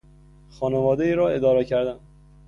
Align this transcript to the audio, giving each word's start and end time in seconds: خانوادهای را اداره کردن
خانوادهای 0.49 1.13
را 1.15 1.29
اداره 1.29 1.63
کردن 1.63 1.99